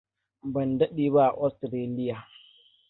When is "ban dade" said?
0.53-1.05